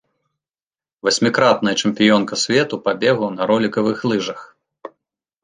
[1.07, 4.41] Васьмікратная чэмпіёнка свету па бегу на ролікавых лыжах.